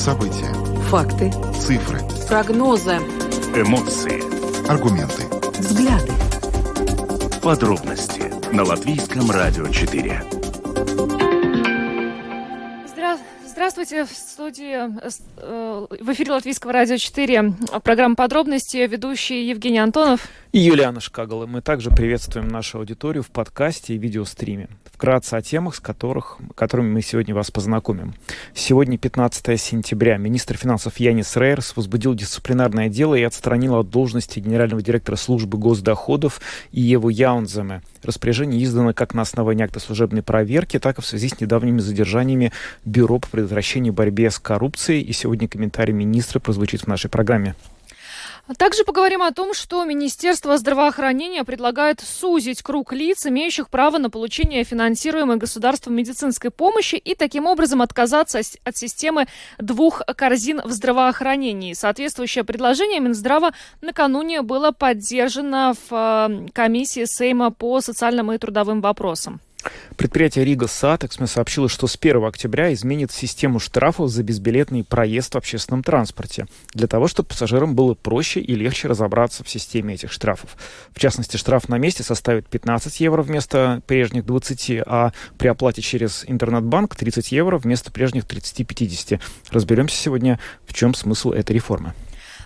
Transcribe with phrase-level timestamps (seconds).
[0.00, 0.50] События.
[0.88, 1.30] Факты.
[1.60, 2.00] Цифры.
[2.26, 2.96] Прогнозы.
[3.54, 4.22] Эмоции.
[4.66, 5.24] Аргументы.
[5.58, 6.12] Взгляды.
[7.42, 10.22] Подробности на Латвийском радио 4.
[13.44, 17.52] Здравствуйте, в студии, э, в эфире Латвийского радио 4,
[17.84, 20.28] программа «Подробности», ведущий Евгений Антонов.
[20.52, 21.46] И Юлиана Шкагала.
[21.46, 24.68] Мы также приветствуем нашу аудиторию в подкасте и видеостриме.
[24.92, 28.14] Вкратце о темах, с которых, которыми мы сегодня вас познакомим.
[28.52, 30.16] Сегодня 15 сентября.
[30.16, 36.40] Министр финансов Янис Рейерс возбудил дисциплинарное дело и отстранил от должности генерального директора службы госдоходов
[36.72, 37.82] Иеву Яунземе.
[38.02, 42.50] Распоряжение издано как на основании акта служебной проверки, так и в связи с недавними задержаниями
[42.84, 45.02] Бюро по предотвращению борьбе с коррупцией.
[45.02, 47.54] И сегодня комментарий министра прозвучит в нашей программе.
[48.58, 54.64] Также поговорим о том, что Министерство здравоохранения предлагает сузить круг лиц, имеющих право на получение
[54.64, 61.74] финансируемой государством медицинской помощи и таким образом отказаться от системы двух корзин в здравоохранении.
[61.74, 63.52] Соответствующее предложение Минздрава
[63.82, 69.40] накануне было поддержано в э, комиссии Сейма по социальным и трудовым вопросам.
[69.96, 75.38] Предприятие Rīgas satiksme сообщило, что с 1 октября изменит систему штрафов за безбилетный проезд в
[75.38, 80.56] общественном транспорте, для того, чтобы пассажирам было проще и легче разобраться в системе этих штрафов.
[80.92, 86.24] В частности, штраф на месте составит 15 евро вместо прежних 20, а при оплате через
[86.26, 89.20] интернет-банк 30 евро вместо прежних 30-50.
[89.50, 91.94] Разберемся сегодня, в чем смысл этой реформы.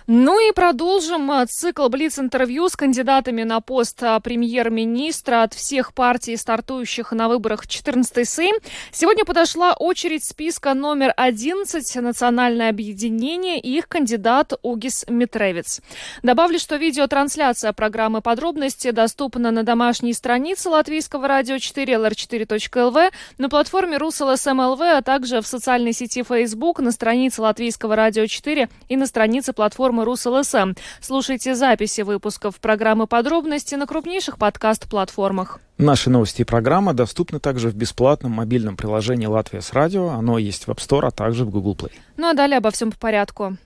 [0.07, 6.37] Ну и продолжим а, цикл Блиц-интервью с кандидатами на пост а, премьер-министра от всех партий,
[6.37, 8.55] стартующих на выборах 14-й Сейм.
[8.91, 15.81] Сегодня подошла очередь списка номер 11 «Национальное объединение» и их кандидат Угис Митревец.
[16.21, 23.97] Добавлю, что видеотрансляция программы «Подробности» доступна на домашней странице Латвийского радио 4 lr4.lv, на платформе
[23.97, 29.51] РусЛСМЛВ, а также в социальной сети Facebook, на странице Латвийского радио 4 и на странице
[29.51, 30.73] платформы платформы РусЛСМ.
[31.01, 35.59] Слушайте записи выпусков программы «Подробности» на крупнейших подкаст-платформах.
[35.77, 40.09] Наши новости и программа доступны также в бесплатном мобильном приложении «Латвия с радио».
[40.09, 41.91] Оно есть в App Store, а также в Google Play.
[42.17, 43.57] Ну а далее обо всем по порядку.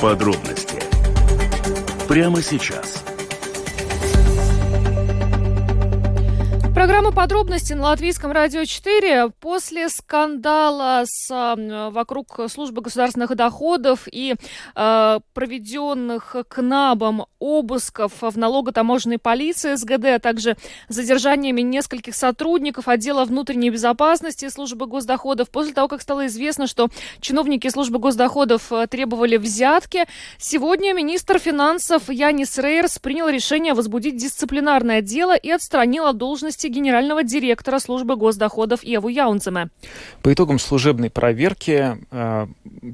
[0.00, 0.80] Подробности
[2.08, 3.04] прямо сейчас–
[6.80, 9.32] Программа подробности на Латвийском радио 4.
[9.38, 11.28] После скандала с,
[11.92, 14.34] вокруг службы государственных доходов и
[14.74, 20.56] э, проведенных КНАБом обысков в налого-таможенной полиции СГД, а также
[20.88, 26.88] задержаниями нескольких сотрудников отдела внутренней безопасности службы госдоходов, после того, как стало известно, что
[27.20, 30.06] чиновники службы госдоходов э, требовали взятки,
[30.38, 37.22] сегодня министр финансов Янис Рейерс принял решение возбудить дисциплинарное дело и отстранил от должности генерального
[37.22, 39.68] директора службы госдоходов Еву Яунцеме.
[40.22, 42.46] По итогам служебной проверки э,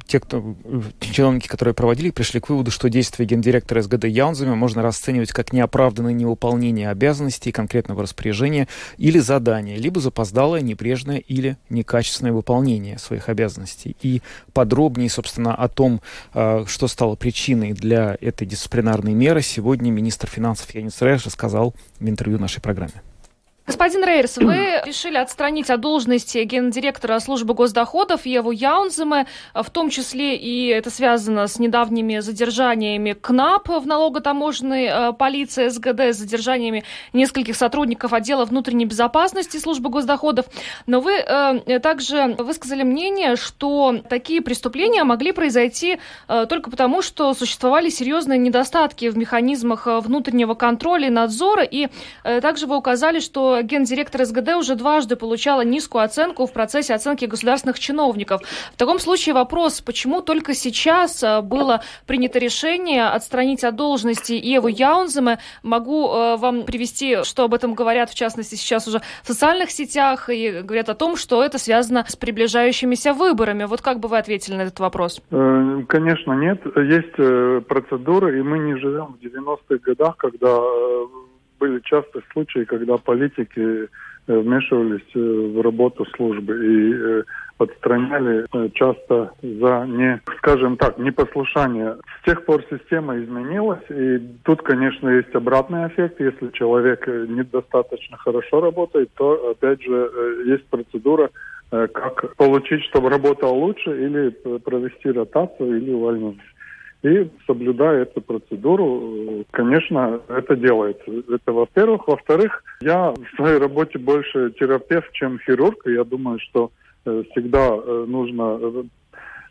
[0.07, 0.57] те, кто,
[1.01, 6.13] чиновники, которые проводили, пришли к выводу, что действия гендиректора СГД Яунземе можно расценивать как неоправданное
[6.13, 13.97] невыполнение обязанностей конкретного распоряжения или задания, либо запоздалое, непрежное или некачественное выполнение своих обязанностей.
[14.03, 14.23] И
[14.53, 16.01] подробнее, собственно, о том,
[16.35, 22.09] э, что стало причиной для этой дисциплинарной меры, сегодня министр финансов Янис Рэш рассказал в
[22.09, 23.03] интервью нашей программе.
[23.67, 30.37] Господин Рейерс, вы решили отстранить от должности гендиректора службы госдоходов Еву Яунземе, в том числе
[30.37, 37.57] и это связано с недавними задержаниями КНАП в налоготаможенной э, полиции СГД, с задержаниями нескольких
[37.57, 40.47] сотрудников отдела внутренней безопасности службы госдоходов.
[40.87, 45.99] Но вы э, также высказали мнение, что такие преступления могли произойти
[46.29, 51.89] э, только потому, что существовали серьезные недостатки в механизмах э, внутреннего контроля и надзора, и
[52.23, 57.25] э, также вы указали, что гендиректор СГД уже дважды получала низкую оценку в процессе оценки
[57.25, 58.43] государственных чиновников.
[58.73, 64.69] В таком случае вопрос, почему только сейчас э, было принято решение отстранить от должности Еву
[64.69, 65.39] Яунземе.
[65.63, 70.29] Могу э, вам привести, что об этом говорят, в частности, сейчас уже в социальных сетях,
[70.31, 73.65] и говорят о том, что это связано с приближающимися выборами.
[73.65, 75.21] Вот как бы вы ответили на этот вопрос?
[75.31, 76.61] Э, конечно, нет.
[76.77, 77.17] Есть
[77.67, 80.61] процедуры, и мы не живем в 90-х годах, когда
[81.59, 83.87] были часто случаи, когда политики э,
[84.27, 87.23] вмешивались э, в работу службы и э,
[87.59, 91.97] отстраняли часто за не, скажем так, непослушание.
[92.21, 96.21] С тех пор система изменилась, и тут, конечно, есть обратный эффект.
[96.21, 100.11] Если человек недостаточно хорошо работает, то, опять же,
[100.45, 101.31] есть процедура,
[101.71, 106.43] как получить, чтобы работал лучше, или провести ротацию, или увольнение.
[107.07, 111.05] И соблюдая эту процедуру, конечно, это делается.
[111.33, 112.09] Это во-первых.
[112.09, 115.87] Во-вторых, я в своей работе больше терапевт, чем хирург.
[115.87, 116.73] И я думаю, что
[117.05, 118.59] э, всегда э, нужно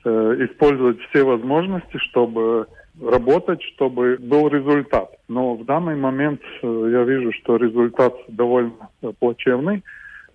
[0.04, 2.68] э, использовать все возможности, чтобы
[3.02, 5.12] работать, чтобы был результат.
[5.30, 9.82] Но в данный момент я вижу, что результат довольно плачевный.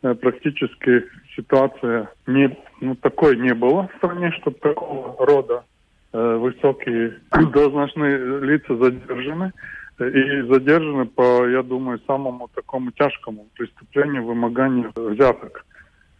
[0.00, 1.04] Практически
[1.36, 5.79] ситуация не, ну, такой не было в стране, чтобы такого рода Э,
[6.12, 7.20] высокие
[7.52, 9.52] должностные лица задержаны.
[9.98, 15.66] И задержаны по, я думаю, самому такому тяжкому преступлению вымогания взяток.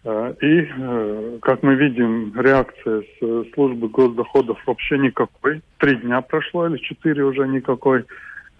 [0.05, 5.63] Э, и, э, как мы видим, реакция с службы госдоходов вообще никакой.
[5.79, 8.05] Три дня прошло или четыре уже никакой.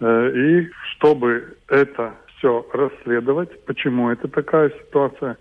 [0.03, 5.37] И чтобы это все расследовать, почему это такая ситуация,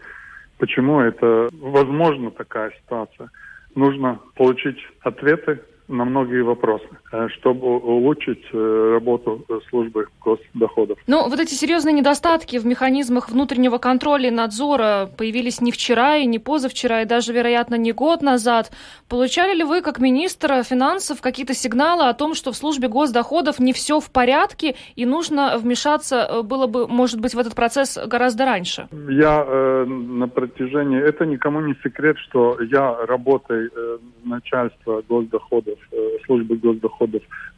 [0.58, 3.30] почему это возможно такая ситуация,
[3.74, 5.60] нужно получить ответы
[5.90, 10.98] на многие вопросы, чтобы улучшить э, работу службы госдоходов.
[11.08, 16.26] Ну, вот эти серьезные недостатки в механизмах внутреннего контроля и надзора появились не вчера и
[16.26, 18.70] не позавчера, и даже, вероятно, не год назад.
[19.08, 23.72] Получали ли вы, как министр финансов, какие-то сигналы о том, что в службе госдоходов не
[23.72, 28.44] все в порядке и нужно вмешаться э, было бы, может быть, в этот процесс гораздо
[28.44, 28.88] раньше?
[29.08, 31.00] Я э, на протяжении...
[31.00, 36.99] Это никому не секрет, что я, работой э, начальства госдоходов, Э, службы госдоходов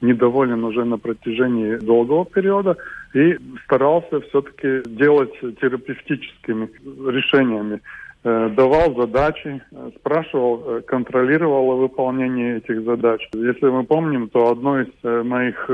[0.00, 2.76] недоволен уже на протяжении долгого периода
[3.14, 6.68] и старался все-таки делать терапевтическими
[7.10, 7.80] решениями
[8.24, 13.28] э, давал задачи, э, спрашивал, контролировал выполнение этих задач.
[13.32, 15.66] Если мы помним, то одно из моих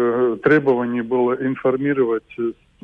[0.43, 2.37] требований было информировать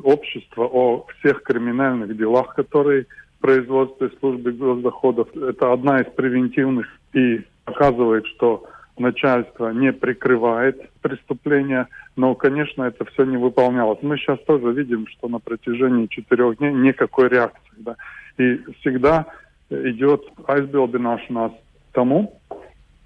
[0.03, 3.05] общество о всех криминальных делах, которые
[3.37, 5.27] в производстве службы госдоходов.
[5.35, 8.65] Это одна из превентивных и показывает, что
[8.99, 13.99] начальство не прикрывает преступления, но, конечно, это все не выполнялось.
[14.01, 17.73] Мы сейчас тоже видим, что на протяжении четырех дней никакой реакции.
[17.77, 17.95] Да.
[18.37, 19.25] И всегда
[19.69, 21.51] идет айсбилдинаш нас
[21.91, 22.39] тому,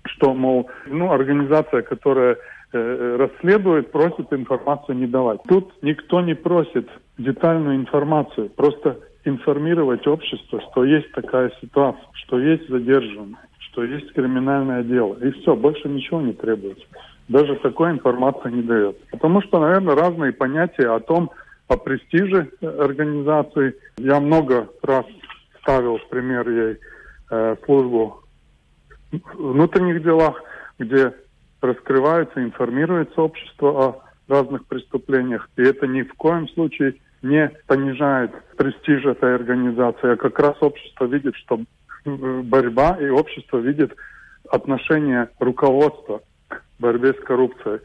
[0.06, 2.38] что, мол, ну, организация, которая
[2.74, 5.42] э, расследует, просит информацию не давать.
[5.48, 12.68] Тут никто не просит детальную информацию, просто информировать общество, что есть такая ситуация, что есть
[12.70, 15.16] задержанные что есть криминальное дело.
[15.16, 16.86] И все, больше ничего не требуется.
[17.28, 18.98] Даже такой информации не дает.
[19.12, 21.32] Потому что, наверное, разные понятия о том,
[21.68, 23.76] о престиже организации.
[23.98, 25.06] Я много раз
[25.62, 26.78] ставил в пример ей
[27.30, 28.24] э, службу
[29.36, 30.42] внутренних делах,
[30.80, 31.14] где
[31.62, 35.50] раскрывается, информируется общество о разных преступлениях.
[35.58, 41.06] И это ни в коем случае не понижает престиж этой организации, а как раз общество
[41.06, 41.60] видит, что
[42.44, 43.96] борьба, и общество видит
[44.52, 47.80] отношение руководства к борьбе с коррупцией.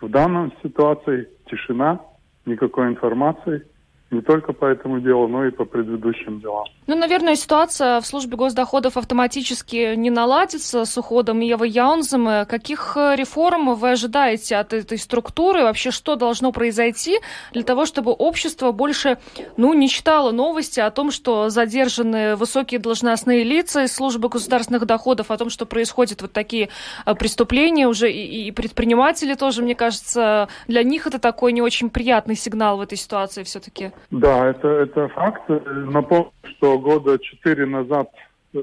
[0.00, 2.00] В данной ситуации тишина,
[2.44, 3.64] никакой информации,
[4.12, 6.66] не только по этому делу, но и по предыдущим делам.
[6.86, 12.44] Ну, наверное, ситуация в службе госдоходов автоматически не наладится с уходом Евы Яунзема.
[12.44, 15.62] Каких э, реформ вы ожидаете от этой структуры?
[15.62, 17.20] Вообще, что должно произойти
[17.52, 19.18] для того, чтобы общество больше,
[19.56, 25.30] ну, не читало новости о том, что задержаны высокие должностные лица из службы государственных доходов,
[25.30, 26.68] о том, что происходят вот такие
[27.06, 31.88] э, преступления уже, и, и предприниматели тоже, мне кажется, для них это такой не очень
[31.88, 33.92] приятный сигнал в этой ситуации все-таки.
[34.10, 35.42] Да, это, это факт.
[35.48, 38.10] Напомню, что года четыре назад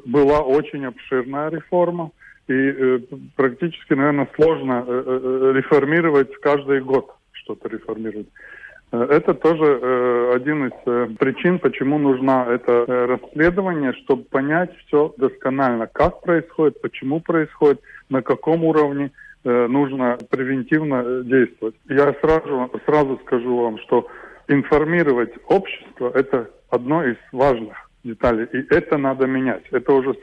[0.06, 2.12] была очень обширная реформа,
[2.48, 3.00] и э,
[3.36, 8.28] практически, наверное, сложно э, э, реформировать каждый год что-то реформировать.
[8.92, 14.72] Э, это тоже э, один из э, причин, почему нужно это э, расследование, чтобы понять
[14.86, 19.12] все досконально, как происходит, почему происходит, на каком уровне
[19.44, 21.76] э, нужно превентивно действовать.
[21.88, 24.08] Я сразу, сразу скажу вам, что
[24.50, 28.48] информировать общество– это одно из важных деталей.
[28.54, 29.64] И это надо менять.
[29.72, 30.16] Это уже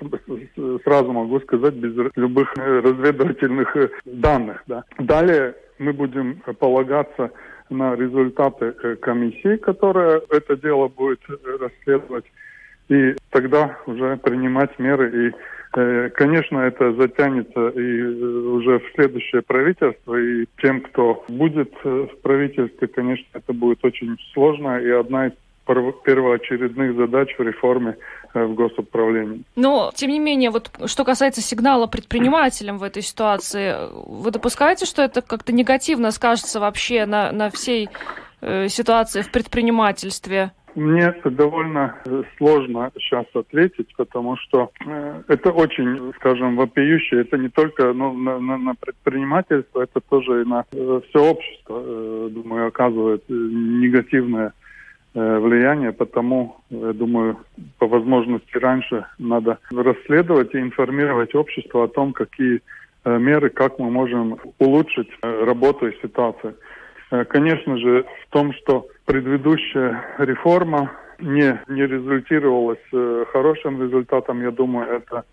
[0.85, 4.63] сразу могу сказать без любых э, разведывательных э, данных.
[4.67, 4.85] Да.
[4.99, 7.31] Далее мы будем полагаться
[7.71, 11.21] на результаты э, комиссии, которая это дело будет
[11.61, 12.25] расследовать.
[12.89, 15.56] И тогда уже принимать меры и Э,
[16.15, 22.23] конечно, это затянется и э, уже в следующее правительство, и тем, кто будет э, в
[22.23, 25.33] правительстве, конечно, это будет очень сложно, и одна из
[25.67, 27.97] первоочередных задач в реформе
[28.33, 29.43] в госуправлении.
[29.57, 33.75] Но, тем не менее, вот что касается сигнала предпринимателям в этой ситуации,
[34.07, 37.89] вы допускаете, что это как-то негативно скажется вообще на, на всей
[38.41, 40.53] э, ситуации в предпринимательстве?
[40.77, 41.97] Мне довольно
[42.37, 47.23] сложно сейчас ответить, потому что э, это очень, скажем, вопиющее.
[47.23, 52.29] Это не только ну, на, на, предпринимательство, это тоже и на э, все общество, э,
[52.31, 54.53] думаю, оказывает негативное
[55.15, 57.39] э, влияние, потому, я думаю,
[57.79, 62.61] по возможности раньше надо расследовать и информировать общество о том, какие
[63.05, 66.55] э, меры, как мы можем улучшить э, работу и ситуацию.
[67.11, 74.51] Э, конечно же, в том, что предыдущая реформа не, не результировалась э, хорошим результатом, я
[74.51, 75.25] думаю, это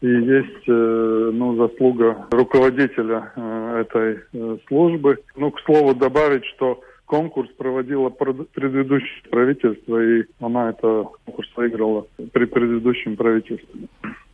[0.00, 3.32] и есть э, ну, заслуга руководителя
[3.80, 4.20] этой
[4.68, 5.18] службы.
[5.36, 12.46] Ну, к слову, добавить, что конкурс проводило предыдущее правительство, и она это конкурс выиграла при
[12.46, 13.88] предыдущем правительстве.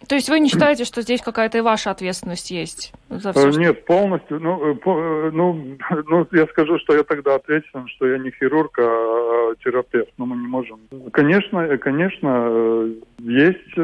[0.08, 3.50] То есть вы не считаете, что здесь какая-то и ваша ответственность есть за все?
[3.50, 4.40] Э, нет, полностью.
[4.40, 5.76] Ну, э, по, э, ну,
[6.08, 10.10] ну, я скажу, что я тогда ответственен, что я не хирург, а терапевт.
[10.16, 10.80] Но мы не можем.
[11.12, 13.78] Конечно, конечно, есть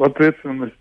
[0.00, 0.72] ответственность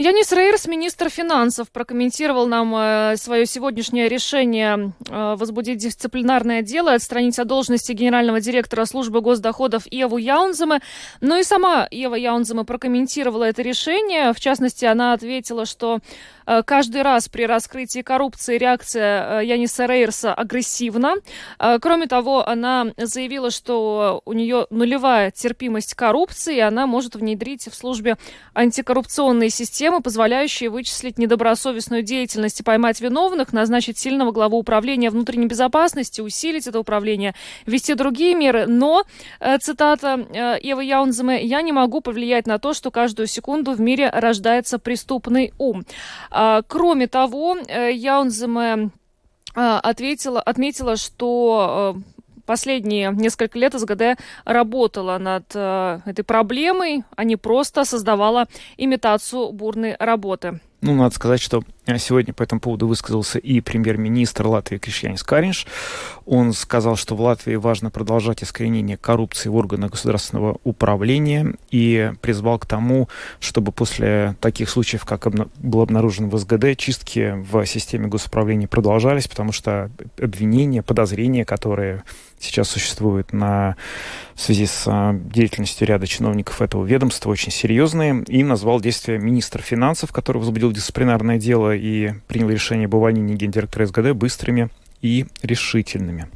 [0.00, 6.94] Янис Рейерс, министр финансов, прокомментировал нам э, свое сегодняшнее решение э, возбудить дисциплинарное дело и
[6.94, 10.82] отстранить от должности генерального директора службы госдоходов Еву Яунземе.
[11.20, 14.32] Но и сама Ева Яунземе прокомментировала это решение.
[14.32, 15.98] В частности, она ответила, что
[16.64, 21.16] каждый раз при раскрытии коррупции реакция э, Яниса Рейерса агрессивна.
[21.58, 27.68] Э, кроме того, она заявила, что у нее нулевая терпимость коррупции, и она может внедрить
[27.68, 28.16] в службе
[28.54, 36.20] антикоррупционные системы, позволяющие вычислить недобросовестную деятельность и поймать виновных, назначить сильного главу управления внутренней безопасности,
[36.20, 37.34] усилить это управление,
[37.66, 38.66] ввести другие меры.
[38.66, 39.04] Но,
[39.60, 44.78] цитата Евы Яунземе, «я не могу повлиять на то, что каждую секунду в мире рождается
[44.78, 45.84] преступный ум».
[46.40, 48.90] А, кроме того, э, Яунземе
[49.56, 57.24] а, ответила, отметила, что э, последние несколько лет СГД работала над э, этой проблемой, а
[57.24, 60.60] не просто создавала имитацию бурной работы.
[60.80, 65.66] Ну, надо сказать, что э, сегодня по этому поводу высказался и премьер-министр Латвии Кришьянис Каринш.
[66.24, 72.60] Он сказал, что в Латвии важно продолжать искоренение коррупции в органах государственного управления и призвал
[72.60, 73.08] к тому,
[73.40, 79.50] чтобы после таких случаев, как был обнаружен в СГД, чистки в системе госуправления продолжались, потому
[79.50, 82.04] что обвинения, подозрения, которые
[82.40, 83.76] сейчас существуют на,
[84.34, 89.60] в связи с а, деятельностью ряда чиновников этого ведомства, очень серьезные, и назвал действия министра
[89.60, 94.70] финансов, который возбудил дисциплинарное дело и принял решение об увольнении гендиректора СГД быстрыми
[95.02, 96.28] и решительными.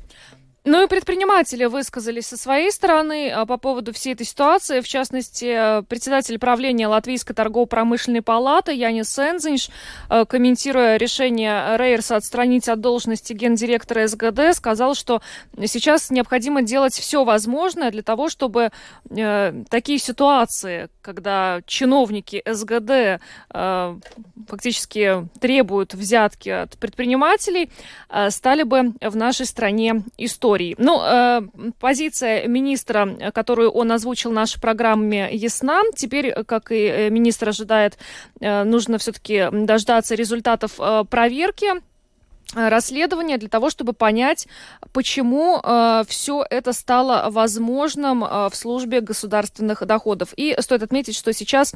[0.64, 4.80] Ну и предприниматели высказались со своей стороны а, по поводу всей этой ситуации.
[4.80, 9.70] В частности, председатель правления Латвийской торгово-промышленной палаты Янис Сензинш,
[10.08, 15.20] а, комментируя решение Рейерса отстранить от должности гендиректора СГД, сказал, что
[15.64, 18.70] сейчас необходимо делать все возможное для того, чтобы
[19.10, 23.21] э, такие ситуации, когда чиновники СГД
[23.52, 23.97] э,
[24.49, 27.71] фактически требуют взятки от предпринимателей,
[28.09, 30.75] э, стали бы в нашей стране историей.
[30.78, 31.42] Ну, э,
[31.78, 35.82] позиция министра, которую он озвучил в нашей программе, ясна.
[35.97, 37.99] Теперь, как и э, министр ожидает,
[38.40, 41.82] э, нужно все-таки дождаться результатов э, проверки
[42.54, 44.47] расследование для того, чтобы понять,
[44.92, 50.32] почему э, все это стало возможным э, в службе государственных доходов.
[50.37, 51.75] И стоит отметить, что сейчас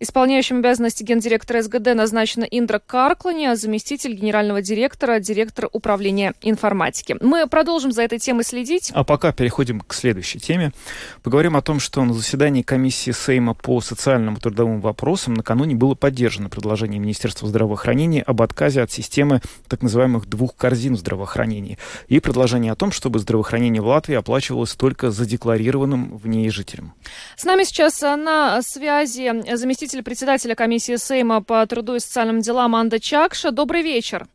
[0.00, 7.16] исполняющим обязанности гендиректора СГД назначена Индра Карклани, а заместитель генерального директора, директор управления информатики.
[7.20, 8.90] Мы продолжим за этой темой следить.
[8.94, 10.72] А пока переходим к следующей теме.
[11.22, 15.94] Поговорим о том, что на заседании комиссии Сейма по социальным и трудовым вопросам накануне было
[15.94, 22.20] поддержано предложение Министерства здравоохранения об отказе от системы так называемых двух корзин в здравоохранении и
[22.20, 26.94] предложение о том, чтобы здравоохранение в Латвии оплачивалось только задекларированным в ней жителям.
[27.36, 32.98] С нами сейчас на связи заместитель председателя комиссии Сейма по труду и социальным делам Анда
[33.00, 33.50] Чакша.
[33.50, 34.26] Добрый вечер.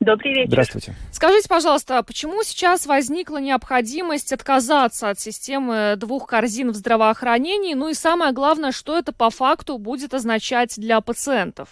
[0.00, 0.48] Добрый вечер.
[0.48, 0.92] Здравствуйте.
[1.12, 7.74] Скажите, пожалуйста, почему сейчас возникла необходимость отказаться от системы двух корзин в здравоохранении?
[7.74, 11.70] Ну и самое главное, что это по факту будет означать для пациентов?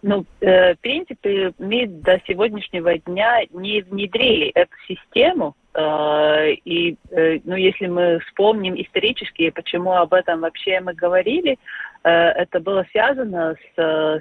[0.00, 5.56] Ну, э, в принципе, мы до сегодняшнего дня не внедрили эту систему.
[5.76, 11.58] Э, и, э, ну, если мы вспомним исторически, почему об этом вообще мы говорили,
[12.02, 14.20] э, это было связано с,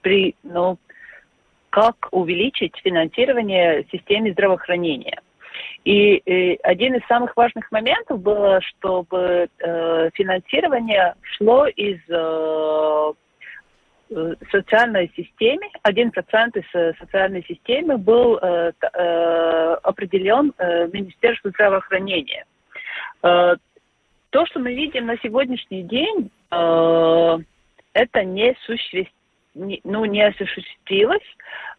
[0.00, 0.78] при, ну,
[1.70, 5.20] как увеличить финансирование системы здравоохранения.
[5.84, 13.12] И, и один из самых важных моментов было, чтобы э, финансирование шло из э,
[14.50, 16.12] социальной системе, 1%
[16.58, 18.36] из социальной системы был
[19.82, 20.52] определен
[20.92, 22.44] Министерством здравоохранения.
[23.20, 29.10] То, что мы видим на сегодняшний день, это не существует
[29.56, 31.24] ну, не осуществилось.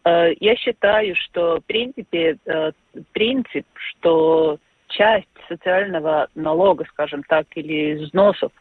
[0.03, 2.37] Я считаю, что в принципе
[3.11, 4.57] принцип, что
[4.87, 8.51] часть социального налога, скажем так, или взносов,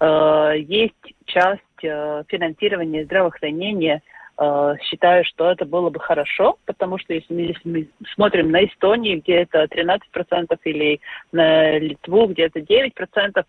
[0.00, 0.94] э, есть
[1.26, 4.02] часть э, финансирования здравоохранения,
[4.38, 8.64] э, считаю, что это было бы хорошо, потому что если мы, если мы смотрим на
[8.64, 11.00] Эстонию, где это 13%, или
[11.32, 13.44] на Литву, где это 9%,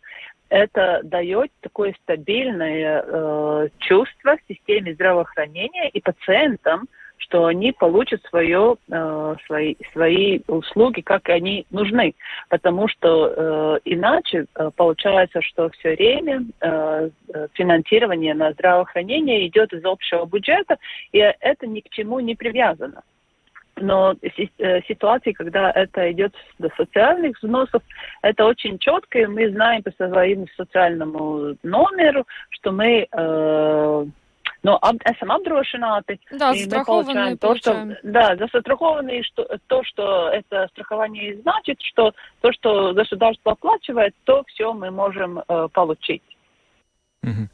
[0.50, 8.76] это дает такое стабильное э, чувство в системе здравоохранения и пациентам, что они получат свое,
[8.90, 12.14] э, свои, свои услуги, как они нужны.
[12.50, 17.10] Потому что э, иначе э, получается, что все время э,
[17.54, 20.78] финансирование на здравоохранение идет из общего бюджета,
[21.12, 23.04] и это ни к чему не привязано.
[23.80, 27.84] Но э, ситуации, когда это идет до социальных взносов,
[28.22, 34.06] это очень четко, и мы знаем по своему социальному номеру, что мы э,
[34.64, 36.20] но об, esam apdrošināti.
[36.32, 42.14] Да, и мы получаем то, что, да, застрахованные, что, то, что это страхование значит, что
[42.42, 46.24] то, что государство оплачивает, то все мы можем э, получить.
[47.24, 47.50] Угу.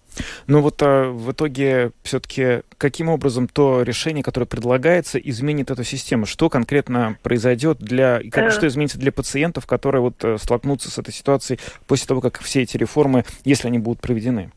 [0.47, 6.25] Ну вот а, в итоге все-таки каким образом то решение, которое предлагается, изменит эту систему?
[6.25, 11.13] Что конкретно произойдет для, как, что изменится для пациентов, которые вот э, столкнутся с этой
[11.13, 14.51] ситуацией после того, как все эти реформы, если они будут проведены?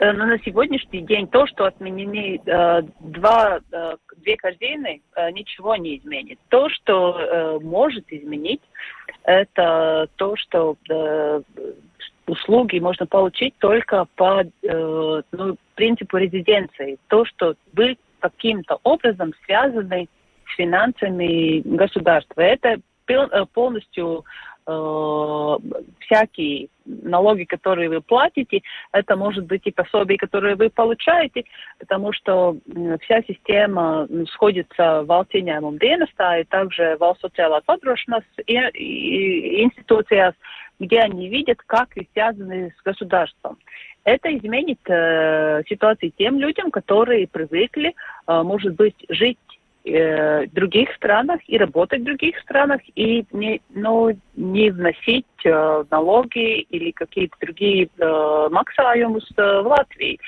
[0.00, 5.02] Э, но на сегодняшний день то, что отменены э, два, э, две корзины,
[5.32, 6.38] ничего не изменит.
[6.48, 8.62] То, что может изменить,
[9.24, 10.76] это то, что
[12.26, 16.98] услуги можно получить только по ну, принципу резиденции.
[17.08, 20.08] То, что вы каким-то образом связаны
[20.46, 22.40] с финансами государства.
[22.40, 22.80] Это
[23.52, 24.24] полностью
[24.70, 25.56] э,
[26.00, 28.62] всякие налоги, которые вы платите,
[28.92, 31.44] это может быть и пособие, которые вы получаете,
[31.78, 32.56] потому что
[33.02, 38.24] вся система сходится ieņēmumu dienestā и также valsts социālās apdrošināšanas
[39.64, 40.34] институциях,
[40.78, 43.58] где они видят, как вы связаны с государством.
[44.04, 47.94] Это изменит э, ситуацию тем людям, которые привыкли,
[48.26, 49.38] э, может быть, жить
[49.84, 56.60] э, других странах и работать в других странах и не, ну, не вносить э, налоги
[56.60, 60.18] или какие-то другие э, максимумы в Латвии.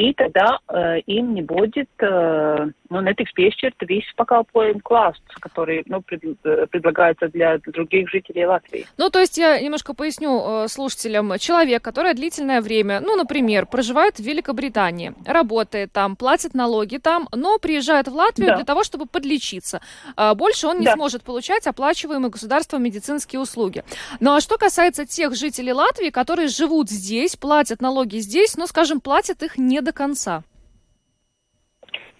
[0.00, 6.00] И тогда э, им не будет, э, ну, netiks piešķirta visu pakalpojumu класс, который, ну,
[6.00, 8.86] пред, э, предлагается для других жителей Латвии.
[8.96, 11.36] Ну, то есть я немножко поясню э, слушателям.
[11.38, 17.58] Человек, который длительное время, ну, например, проживает в Великобритании, работает там, платит налоги там, но
[17.58, 18.56] приезжает в Латвию да.
[18.56, 19.82] для того, чтобы подлечиться.
[20.16, 20.94] Э, больше он не да.
[20.94, 23.84] сможет получать оплачиваемые государством медицинские услуги.
[24.18, 29.02] Ну, а что касается тех жителей Латвии, которые живут здесь, платят налоги здесь, но, скажем,
[29.02, 30.42] платят их не до конца?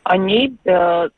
[0.03, 1.09] Они, э,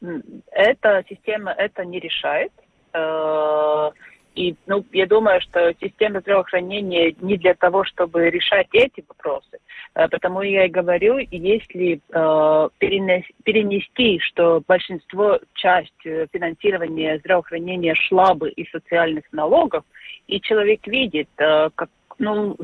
[0.50, 2.52] эта система это не решает.
[2.92, 3.90] Э,
[4.34, 9.58] и ну, я думаю, что система здравоохранения не для того, чтобы решать эти вопросы.
[9.94, 17.94] Э, потому я и говорю, если э, перенести, перенести, что большинство, часть э, финансирования здравоохранения
[17.94, 19.84] шла бы из социальных налогов,
[20.26, 21.88] и человек видит, э, как,
[22.18, 22.56] ну,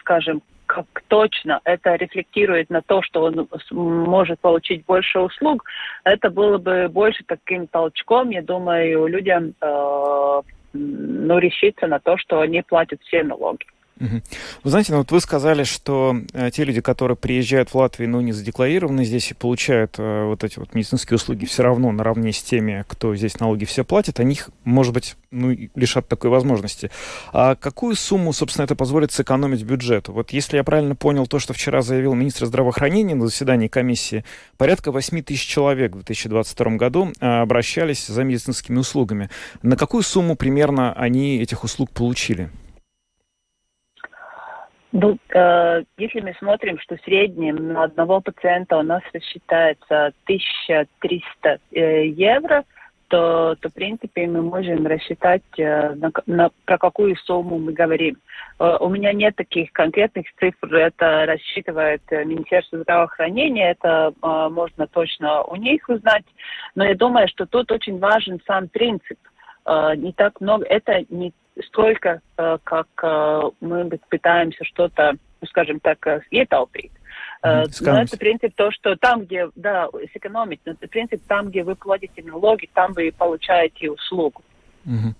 [0.00, 5.64] скажем, как точно это рефлектирует на то, что он может получить больше услуг,
[6.04, 12.40] это было бы больше таким толчком, я думаю, людям э, ну, решиться на то, что
[12.40, 13.64] они платят все налоги.
[13.98, 18.20] Вы знаете, ну вот вы сказали, что э, те люди, которые приезжают в Латвию, ну,
[18.20, 22.42] не задекларированы здесь и получают э, вот эти вот медицинские услуги все равно наравне с
[22.42, 26.90] теми, кто здесь налоги все платит, они их, может быть, ну, лишат такой возможности.
[27.32, 30.12] А какую сумму, собственно, это позволит сэкономить бюджету?
[30.12, 34.24] Вот если я правильно понял то, что вчера заявил министр здравоохранения на заседании комиссии,
[34.58, 39.30] порядка 8 тысяч человек в 2022 году э, обращались за медицинскими услугами.
[39.62, 42.50] На какую сумму примерно они этих услуг получили?
[44.98, 51.58] Ну, э, если мы смотрим, что в среднем на одного пациента у нас рассчитается 1300
[51.72, 52.64] э, евро,
[53.08, 58.16] то, то, в принципе, мы можем рассчитать, э, на, на, про какую сумму мы говорим.
[58.58, 64.86] Э, у меня нет таких конкретных цифр, это рассчитывает э, Министерство здравоохранения, это э, можно
[64.86, 66.24] точно у них узнать,
[66.74, 69.18] но я думаю, что тут очень важен сам принцип.
[69.66, 75.80] Э, не так много, это не столько, э, как э, мы пытаемся что-то, ну, скажем
[75.80, 76.92] так, ietaupīt.
[77.42, 81.62] Э, но это принцип то, что там, где, да, сэкономить, но это принцип там, где
[81.62, 84.42] вы платите налоги, там вы получаете услугу.
[84.84, 85.14] Угу.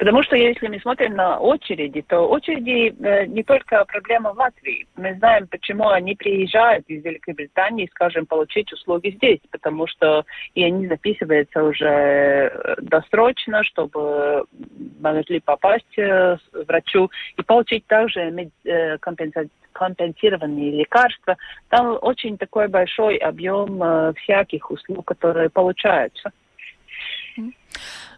[0.00, 4.86] Потому что если мы смотрим на очереди, то очереди э, не только проблема в Латвии.
[4.96, 10.88] Мы знаем, почему они приезжают из Великобритании, скажем, получить услуги здесь, потому что и они
[10.88, 14.46] записываются уже э, досрочно, чтобы
[15.00, 18.20] могли попасть э, врачу и получить также
[18.64, 21.36] э, компенса компенсированные лекарства.
[21.68, 26.32] Там очень такой большой объем э, всяких услуг, которые получаются.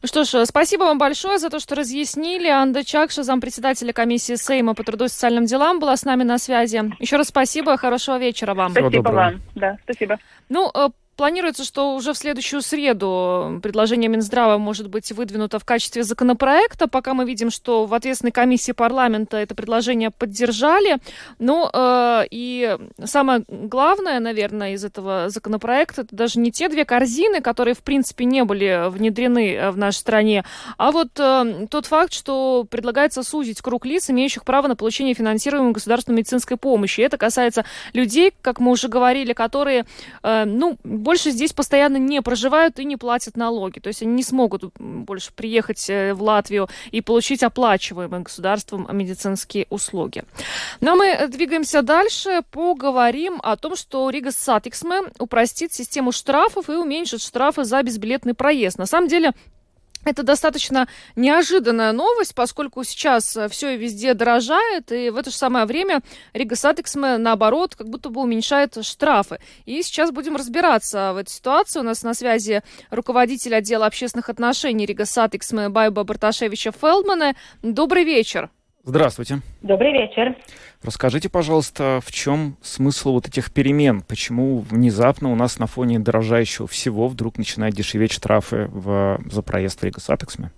[0.05, 2.49] Что ж, спасибо вам большое за то, что разъяснили.
[2.49, 6.93] Анда Чакша, зампредседателя комиссии Сейма по труду и социальным делам, была с нами на связи.
[6.99, 8.73] Еще раз спасибо, хорошего вечера вам.
[8.73, 9.41] Спасибо вам.
[9.55, 10.19] Да, спасибо.
[10.49, 16.05] Ну, э, Планируется, что уже в следующую среду предложение Минздрава может быть выдвинуто в качестве
[16.05, 16.89] законопроекта.
[16.89, 20.97] Пока мы видим, что в ответственной комиссии парламента это предложение поддержали.
[21.39, 27.41] Ну, э, и самое главное, наверное, из этого законопроекта, это даже не те две корзины,
[27.41, 30.45] которые, в принципе, не были внедрены э, в нашей стране,
[30.79, 35.73] а вот э, тот факт, что предлагается сузить круг лиц, имеющих право на получение финансируемой
[35.73, 37.01] государственной медицинской помощи.
[37.01, 39.85] Это касается людей, как мы уже говорили, которые,
[40.23, 43.79] э, ну, больше здесь постоянно не проживают и не платят налоги.
[43.79, 49.67] То есть они не смогут больше приехать э, в Латвию и получить оплачиваемые государством медицинские
[49.71, 50.25] услуги.
[50.81, 56.69] Но ну, а мы двигаемся дальше, поговорим о том, что Рига Сатиксме упростит систему штрафов
[56.69, 58.79] и уменьшит штрафы за безбилетный проезд.
[58.79, 59.33] На самом деле,
[60.05, 65.37] это достаточно неожиданная новость, поскольку сейчас э, все и везде дорожает, и в это же
[65.37, 66.01] самое время
[66.33, 69.39] Rīgas satiksme, наоборот, как будто бы уменьшает штрафы.
[69.65, 71.81] И сейчас будем разбираться в этой ситуации.
[71.81, 77.35] У нас на связи руководитель отдела общественных отношений Rīgas satiksme Байба Барташевича-Фелдмане.
[77.63, 78.51] Добрый вечер.
[78.85, 79.37] Здравствуйте.
[79.63, 80.35] Добрый вечер.
[80.83, 84.03] Расскажите, пожалуйста, в чем смысл вот этих перемен?
[84.09, 89.81] Почему внезапно у нас на фоне дорожающего всего вдруг начинают дешеветь штрафы в, за проезд
[89.81, 90.51] в Rīgas satiksme?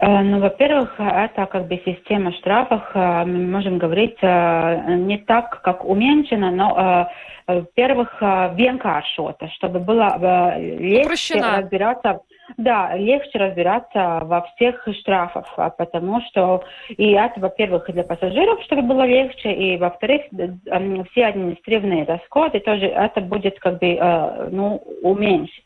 [0.00, 5.62] Э, ну, во-первых, это как бы система штрафов, э, мы можем говорить, э, не так,
[5.62, 7.08] как уменьшена, но,
[7.46, 11.58] во-первых, vienkāršota, чтобы было легче Упрощена.
[11.58, 12.20] разбираться
[12.56, 18.82] да, легче разбираться во всех штрафах, а потому что и это, во-первых, для пассажиров, чтобы
[18.82, 25.64] было легче, и, во-вторых, все административные расходы тоже это будет как бы, э, ну, уменьшить.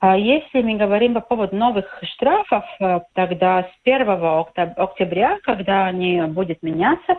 [0.00, 4.46] А если мы говорим по поводу новых штрафов, э, тогда с 1
[4.76, 7.16] октября, когда они будут меняться,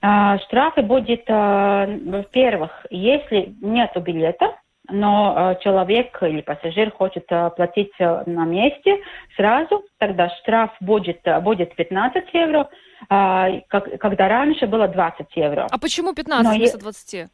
[0.00, 4.54] э, штрафы будет, во-первых, если нет билета,
[4.90, 8.98] но э, человек или пассажир хочет э, платить э, на месте
[9.36, 12.68] сразу, тогда штраф будет, будет 15 евро,
[13.08, 15.66] а, когда раньше было 20 евро.
[15.70, 17.30] А почему 15 вместо 20?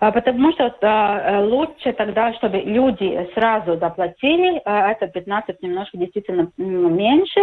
[0.00, 6.50] А, потому что а, лучше тогда, чтобы люди сразу доплатили, а, это 15 немножко действительно
[6.56, 7.40] меньше,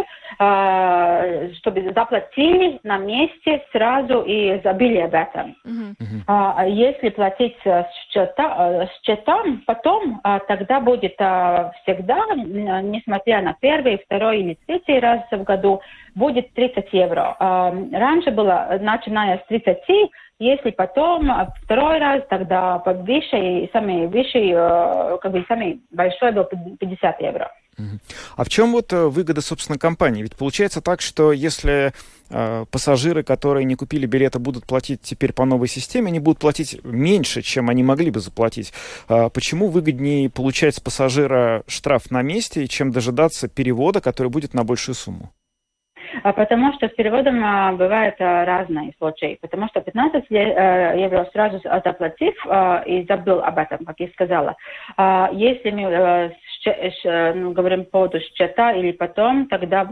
[1.57, 5.55] чтобы заплатили на месте сразу и забили об этом.
[5.65, 6.69] Uh-huh.
[6.69, 14.57] Если платить с, счета, с счетом, потом тогда будет всегда, несмотря на первый, второй или
[14.65, 15.81] третий раз в году,
[16.15, 17.35] будет 30 евро.
[17.39, 19.77] Раньше было, начиная с 30,
[20.39, 21.29] если потом
[21.63, 22.81] второй раз, тогда
[23.33, 27.51] и самый высший, э, как бы самый большой был 50 евро.
[28.35, 30.21] А в чем вот э, выгода, собственно, компании?
[30.21, 31.93] Ведь получается так, что если
[32.29, 36.83] э, пассажиры, которые не купили билеты, будут платить теперь по новой системе, они будут платить
[36.83, 38.73] меньше, чем они могли бы заплатить.
[39.07, 44.63] Э, почему выгоднее получать с пассажира штраф на месте, чем дожидаться перевода, который будет на
[44.63, 45.31] большую сумму?
[46.23, 49.37] А потому что с переводом а, бывают а, разные случаи.
[49.41, 52.35] Потому что 15 евро сразу заплатив
[52.85, 54.55] и забыл об этом, как я сказала.
[55.31, 56.31] Если мы ну,
[56.63, 59.87] говорим по поводу счета или потом, тогда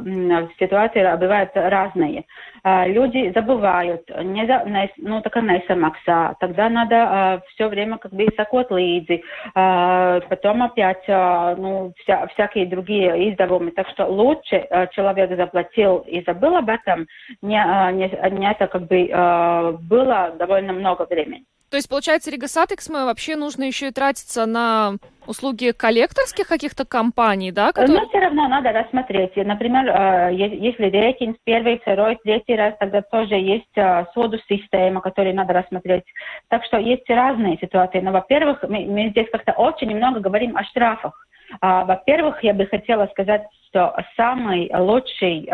[0.60, 2.26] ситуации бывают разные.
[2.64, 4.64] Люди забывают, не за,
[4.98, 11.94] ну, так не самакса, тогда надо все время как бы сакот лидзи, потом опять ну,
[12.04, 13.72] вся, всякие другие издавумы.
[13.72, 17.08] Так что лучше человек заплатил и забыл об этом,
[17.42, 21.46] не, а, не, не это как бы а, было довольно много времени.
[21.70, 24.94] То есть, получается, Rīgas satiksme вообще нужно еще и тратиться на
[25.28, 27.74] услуги коллекторских каких-то компаний, да?
[27.74, 28.00] Которые...
[28.00, 29.36] Но все равно надо рассмотреть.
[29.36, 33.66] Например, а, если рейтинг первый, второй, третий раз, тогда тоже есть
[34.14, 36.06] соду система, которую надо рассмотреть.
[36.48, 38.00] Так что есть разные ситуации.
[38.00, 41.28] Но, во-первых, мы, мы здесь как-то очень немного говорим о штрафах.
[41.62, 45.50] Во-первых, я бы хотела сказать, что самый лучший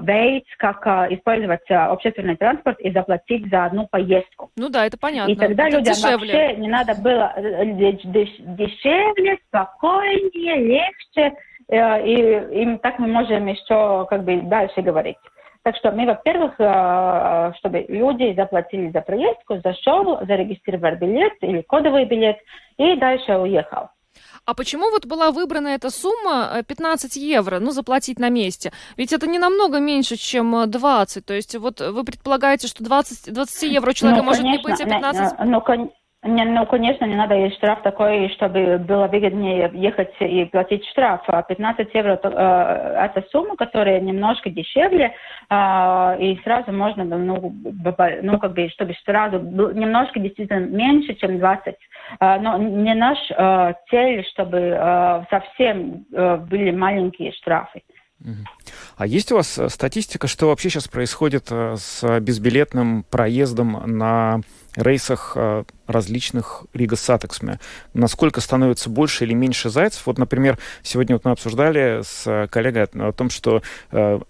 [0.00, 4.50] veids, как использовать общественный транспорт и заплатить за одну поездку.
[4.56, 5.32] Ну да, это понятно.
[5.32, 6.16] И тогда это людям дешевле.
[6.16, 11.32] вообще не надо было дешевле, спокойнее, легче,
[11.70, 15.16] и им так мы можем еще как бы дальше говорить.
[15.64, 16.54] Так что мы, во-первых,
[17.58, 22.36] чтобы люди заплатили за проездку, зашел, зарегистрировал билет или кодовый билет
[22.78, 23.88] и дальше уехал.
[24.44, 28.72] А почему вот была выбрана эта сумма 15 евро, ну, заплатить на месте?
[28.96, 31.24] Ведь это не намного меньше, чем 20.
[31.24, 34.74] То есть вот вы предполагаете, что 20, 20 евро у человека ну, может конечно, не
[34.74, 35.38] быть, а 15...
[35.44, 35.90] Ну, кон...
[36.24, 41.22] Не, ну, конечно, не надо есть штраф такой, чтобы было выгоднее ехать и платить штраф.
[41.26, 45.16] 15 евро– это сумма, которая немножко дешевле,
[45.50, 47.52] э, и сразу можно, ну,
[48.22, 51.74] ну, как бы, чтобы сразу немножко действительно меньше, чем 20.
[52.20, 57.82] Э, но не наш э, цель, чтобы э, совсем э, были маленькие штрафы.
[58.96, 64.40] А есть у вас статистика, что вообще сейчас происходит с безбилетным проездом на
[64.76, 67.60] рейсах э, различных Rīgas satiksme.
[67.94, 70.06] Насколько становится больше или меньше зайцев?
[70.06, 74.20] Вот, например, сегодня вот мы обсуждали с коллегой о том, что э,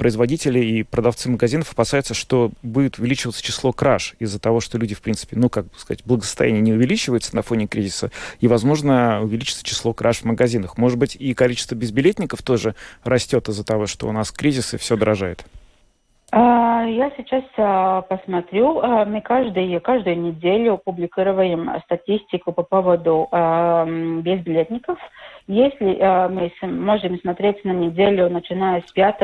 [0.00, 5.02] производители и продавцы магазинов опасаются, что будет увеличиваться число краж из-за того, что люди, в
[5.02, 8.10] принципе, ну, как сказать, благосостояние не увеличивается на фоне кризиса,
[8.40, 10.78] и, возможно, увеличится число краж в магазинах.
[10.78, 14.96] Может быть, и количество безбилетников тоже растет из-за того, что у нас кризис и все
[14.96, 15.44] дорожает?
[16.32, 17.44] Я сейчас
[18.08, 18.80] посмотрю.
[19.04, 24.98] Мы каждый, каждую неделю публикуем статистику по поводу безбилетников.
[25.52, 29.16] Если мы можем смотреть на неделю, начиная с 5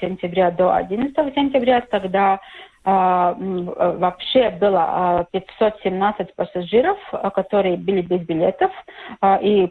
[0.00, 2.38] сентября до 11 сентября, тогда
[2.84, 6.96] а, э, вообще было 517 а, пассажиров,
[7.34, 8.70] которые были без билетов.
[9.42, 9.70] И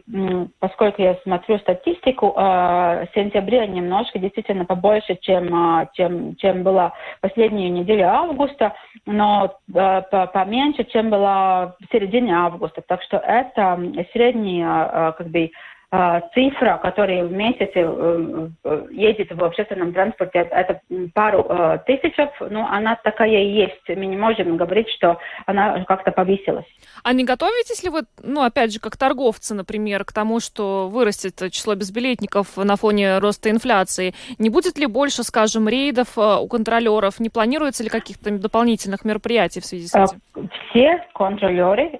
[0.60, 8.08] поскольку я смотрю статистику, в сентябре немножко действительно побольше, чем, чем, чем была последнюю неделю
[8.08, 8.74] августа,
[9.06, 12.82] но поменьше, чем была в середине августа.
[12.86, 13.80] Так что это
[14.12, 15.50] средняя как бы
[15.90, 20.82] цифра, которая в месяц э, э, едет в общественном транспорте, это
[21.14, 23.88] пару э, тысяч, но она такая и есть.
[23.88, 26.66] Мы не можем говорить, что она как-то повысилась.
[27.02, 31.50] А не готовитесь ли вы, ну, опять же, как торговцы, например, к тому, что вырастет
[31.50, 34.12] число безбилетников на фоне роста инфляции?
[34.38, 37.18] Не будет ли больше, скажем, рейдов у контролеров?
[37.18, 40.50] Не планируется ли каких-то дополнительных мероприятий в связи с этим?
[40.68, 41.98] Все контролеры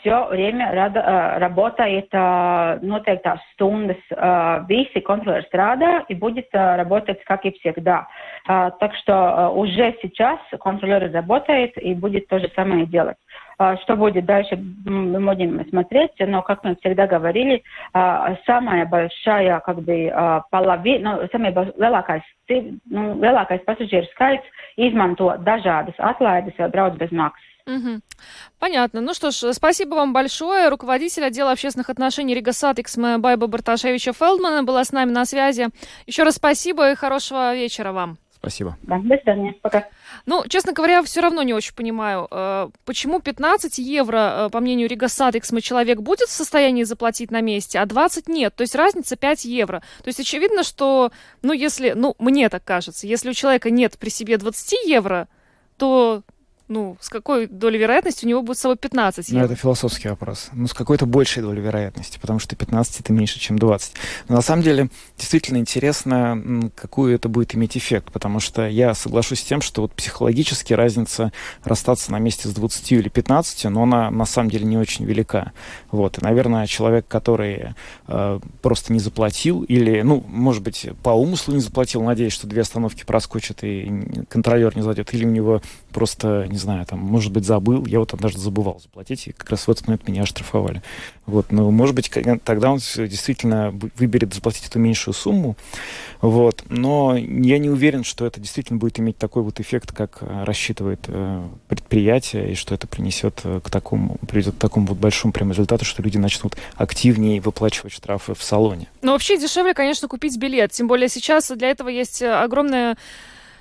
[0.00, 0.92] все время
[1.38, 2.12] работают,
[2.82, 8.07] ну, noteiktās stundas uh, visi kontroлеры strādā и будет uh, работать как и всегда.
[8.47, 13.17] Uh, так что uh, уже сейчас контролер работает и будет то же самое делать.
[13.83, 17.61] Что будет дальше, мы будем смотреть, но, как мы всегда говорили,
[18.45, 20.11] самая большая, как бы,
[20.49, 27.49] половина, ну, самая lielākais, nu, lielākais pasažieru skaits izmanto dažādas atlaides vai brauc bez maksas.
[27.68, 28.00] Угу.
[28.58, 29.02] Понятно.
[29.02, 30.70] Ну что ж, спасибо вам большое.
[30.70, 35.68] Руководитель отдела общественных отношений Rīgas satiksme Байба Барташевича-Фелдмане была с нами на связи.
[36.06, 38.16] Еще раз спасибо и хорошего вечера вам.
[38.38, 38.78] Спасибо.
[38.82, 39.54] Да, до свидания.
[39.62, 39.88] Пока.
[40.24, 44.88] Ну, честно говоря, все равно не очень понимаю, э, почему 15 евро, э, по мнению
[44.88, 48.54] Rīgas satiksme, человек будет в состоянии заплатить на месте, а 20 нет.
[48.54, 49.82] То есть разница 5 евро.
[50.02, 51.10] То есть очевидно, что,
[51.42, 55.26] ну, если, ну, мне так кажется, если у человека нет при себе 20 евро,
[55.76, 56.22] то
[56.68, 59.40] ну, с какой долей вероятности у него будет с собой 15 евро?
[59.40, 60.48] Ну, это философский вопрос.
[60.52, 63.92] Ну, с какой-то большей долей вероятности, потому что 15 это меньше, чем 20.
[64.28, 69.40] Но на самом деле действительно интересно, какую это будет иметь эффект, потому что я соглашусь
[69.40, 71.32] с тем, что вот психологически разница
[71.64, 75.52] расстаться на месте с 20 или 15, но она на самом деле не очень велика.
[75.90, 76.18] Вот.
[76.18, 77.74] И, наверное, человек, который
[78.06, 82.62] э, просто не заплатил или, ну, может быть, по умыслу не заплатил, надеясь, что две
[82.62, 87.44] остановки проскочат и контролер не зайдет, или у него просто, не знаю, там, может быть,
[87.44, 90.82] забыл, я вот однажды забывал заплатить, и как раз в этот момент меня оштрафовали.
[91.26, 92.10] Вот, но, может быть,
[92.44, 95.56] тогда он действительно выберет заплатить эту меньшую сумму,
[96.20, 100.44] вот, но я не уверен, что это действительно будет иметь такой вот эффект, как э,
[100.44, 105.32] рассчитывает э, предприятие, и что это принесет э, к такому, приведет к такому вот большому
[105.32, 108.88] прям результату, что люди начнут активнее выплачивать штрафы в салоне.
[109.02, 112.94] Ну, вообще дешевле, конечно, купить билет, тем более сейчас для этого есть огромная Э,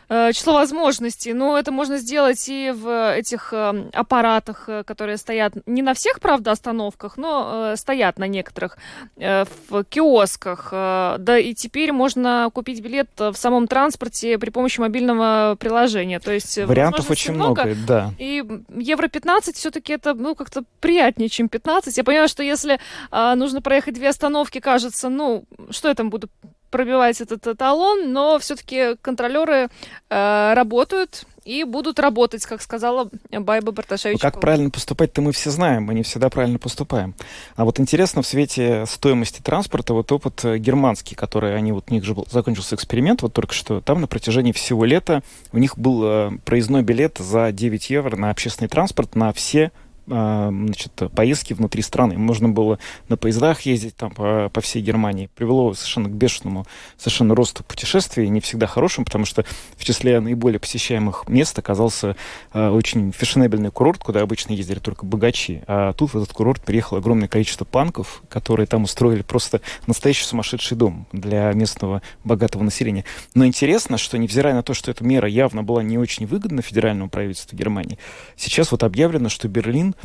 [0.10, 1.34] число возможностей.
[1.34, 6.20] Но это можно сделать и в этих э, аппаратах, э, которые стоят не на всех,
[6.20, 8.78] правда, остановках, но стоят на некоторых,
[9.16, 10.70] в киосках.
[10.72, 16.20] Да и теперь можно купить билет в самом транспорте при помощи мобильного приложения.
[16.20, 18.12] То есть Вариантов очень много, много, да.
[18.18, 18.44] И
[18.76, 21.98] евро 15 все-таки это ну, как-то приятнее, чем 15.
[21.98, 22.80] Я понимаю, что если
[23.12, 26.30] нужно проехать две остановки, кажется, ну, что я там буду
[26.70, 29.70] пробивать этот эталон, но все-таки контролеры
[30.10, 34.22] э, работают и будут работать, как сказала Байба Барташевич.
[34.22, 37.16] Ну, как правильно поступать-то мы все знаем, мы не всегда правильно поступаем.
[37.56, 41.94] А вот интересно в свете стоимости транспорта вот опыт э, германский, который они вот у
[41.94, 45.78] них же был, закончился эксперимент вот только что, там на протяжении всего лета у них
[45.78, 49.72] был э, проездной билет за 9 евро на общественный транспорт на все
[50.08, 52.18] значит, поездки внутри страны.
[52.18, 55.30] Можно было на поездах ездить там по, по всей Германии.
[55.36, 56.66] Привело совершенно к бешеному
[56.98, 62.16] совершенно росту путешествий, не всегда хорошим, потому что в числе наиболее посещаемых мест оказался
[62.54, 65.64] э, очень фешенебельный курорт, куда обычно ездили только богачи.
[65.68, 70.78] А тут в этот курорт приехало огромное количество панков, которые там устроили просто настоящий сумасшедший
[70.78, 73.04] дом для местного богатого населения.
[73.36, 77.10] Но интересно, что невзирая на то, что эта мера явно была не очень выгодна федеральному
[77.10, 77.98] правительству Германии,
[78.38, 79.97] сейчас вот объявлено, что Берлин а,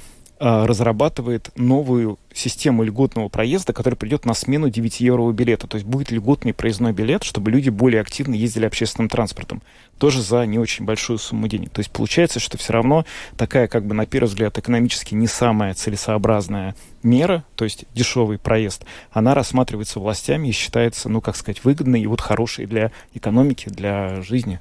[0.42, 5.68] разрабатывает новую систему льготного проезда, которая придет на смену 9-еврового билета.
[5.68, 9.62] То есть будет льготный проездной билет, чтобы люди более активно ездили общественным транспортом.
[9.98, 11.70] Тоже за не очень большую сумму денег.
[11.70, 15.74] То есть получается, что все равно такая, как бы на первый взгляд, экономически не самая
[15.74, 16.74] целесообразная
[17.04, 22.06] мера, то есть дешевый проезд, она рассматривается властями и считается, ну, как сказать, выгодной и
[22.08, 24.58] вот хорошей для экономики, для жизни.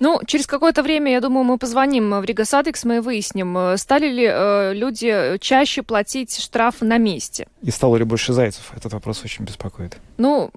[0.00, 4.08] Ну, через какое-то время, я думаю, мы позвоним в Рига Садикс, мы выясним, э, стали
[4.08, 7.46] ли э, люди чаще платить штраф на месте.
[7.62, 8.72] И стало ли больше зайцев?
[8.76, 9.98] Этот вопрос очень беспокоит.
[10.18, 10.50] Ну,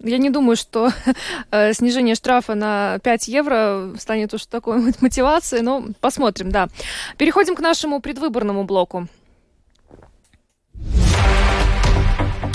[0.00, 0.90] я не думаю, что
[1.50, 6.68] э, снижение штрафа на 5 евро станет уж такой мотивацией, но посмотрим, да.
[7.16, 9.08] Переходим к нашему предвыборному блоку.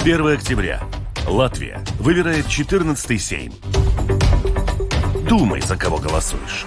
[0.03, 0.81] 1 октября.
[1.27, 3.53] Латвия выбирает 14-й Сейм.
[5.27, 6.65] Думай, за кого голосуешь.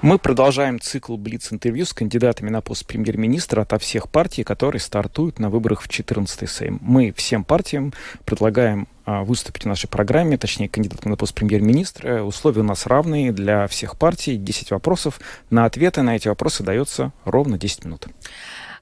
[0.00, 5.48] Мы продолжаем цикл Блиц-интервью с кандидатами на пост премьер-министра ото всех партий, которые стартуют на
[5.50, 6.78] выборах в 14-й Сейм.
[6.82, 12.22] Мы всем партиям предлагаем а, выступить в нашей программе, точнее, кандидатам на пост премьер-министра.
[12.22, 14.36] Условия у нас равные для всех партий.
[14.36, 15.20] 10 вопросов.
[15.50, 18.06] На ответы на эти вопросы дается ровно 10 минут.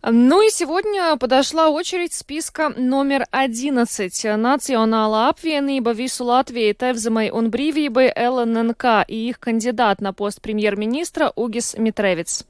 [0.04, 4.24] Ну и сегодня подошла очередь списка номер 11.
[4.34, 11.76] Национālā apvienība visu Latviju Tevzemai un brīvībai ЛННК и их кандидат на пост премьер-министра Угис
[11.78, 12.44] Митревец.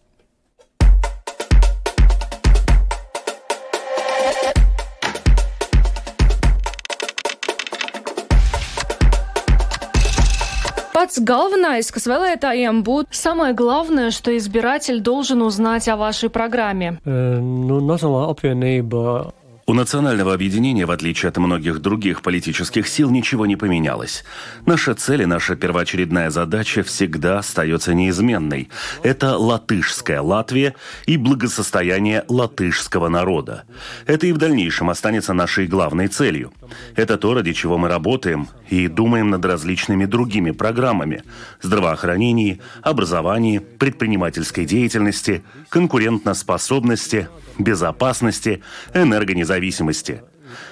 [11.03, 17.01] Pats galvenais, kas vēlētājiem būtu, самое главное, что избиратель должен узнать о вашей программе.
[17.05, 19.35] Nu, Nacionālā apvienība
[19.72, 24.22] У национального объединения, в отличие от многих других политических сил, ничего не поменялось.
[24.66, 28.68] Наша цель и наша первоочередная задача всегда остается неизменной.
[29.02, 30.74] Это латышская Латвия
[31.06, 33.64] и благосостояние латышского народа.
[34.04, 36.52] Это и в дальнейшем останется нашей главной целью.
[36.94, 41.22] Это то, ради чего мы работаем и думаем над различными другими программами–
[41.62, 47.28] здравоохранении, образовании, предпринимательской деятельности, конкурентоспособности,
[47.59, 48.62] безопасности,
[48.95, 50.23] энергонезависимости.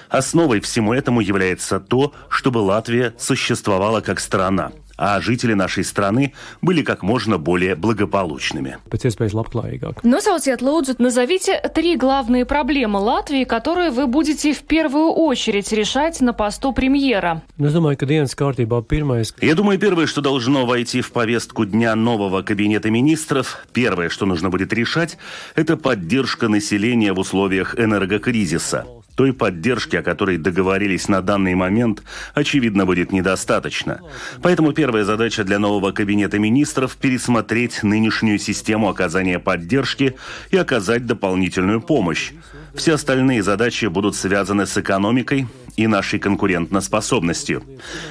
[0.09, 6.83] Основой всему этому является то, чтобы Латвия существовала как страна, а жители нашей страны были
[6.83, 8.77] как можно более благополучными.
[10.03, 16.33] Носauciet, лūdzu, назовите три главные проблемы Латвии, которые вы будете в первую очередь решать на
[16.33, 17.41] посту премьера.
[17.57, 24.51] Я думаю, первое, что должно войти в повестку дня нового кабинета министров, первое, что нужно
[24.51, 25.17] будет решать,
[25.55, 28.85] это поддержка населения в условиях энергокризиса.
[29.21, 32.01] Той поддержки, о которой договорились на данный момент,
[32.33, 33.99] очевидно, будет недостаточно.
[34.41, 40.15] Поэтому первая задача для нового кабинета министров– пересмотреть нынешнюю систему оказания поддержки
[40.49, 42.31] и оказать дополнительную помощь.
[42.73, 47.63] Все остальные задачи будут связаны с экономикой, и нашей конкурентоспособностью.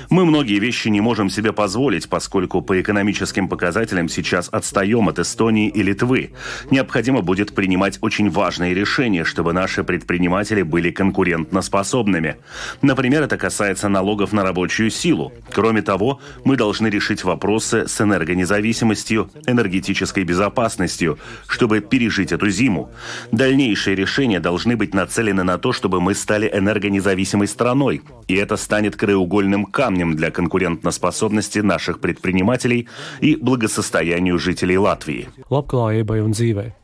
[0.09, 5.68] Мы многие вещи не можем себе позволить, поскольку по экономическим показателям сейчас отстаем от Эстонии
[5.68, 6.33] и Литвы.
[6.70, 12.37] Необходимо будет принимать очень важные решения, чтобы наши предприниматели были конкурентоспособными.
[12.83, 15.33] Например, это касается налогов на рабочую силу.
[15.53, 22.90] Кроме того, мы должны решить вопросы с энергонезависимостью, энергетической безопасностью, чтобы пережить эту зиму.
[23.33, 28.97] Дальнейшие решения должны быть нацелены на то, чтобы мы стали энергонезависимой страной, и это станет
[28.97, 32.89] краеугольным камнем для конкурентоспособности наших предпринимателей
[33.21, 35.29] и благосостоянию жителей Латвии.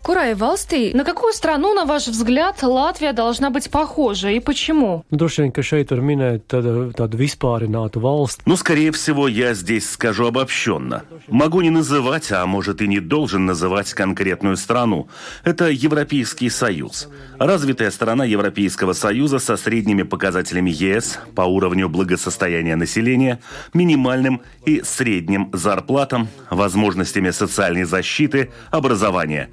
[0.03, 5.05] Курай Валстей, на какую страну, на ваш взгляд, Латвия должна быть похожа и почему?
[8.45, 11.03] Ну, ну, скорее всего, я здесь скажу обобщенно.
[11.29, 15.09] Могу не называть, а может и не должен называть конкретную страну.
[15.45, 17.11] Это Европейский Союз.
[17.39, 23.39] Развитая страна Европейского Союза со средними показателями показателями ЕС по уровню благосостояния населения,
[23.75, 29.49] минимальным и средним зарплатам, возможностями социальной защиты, образования.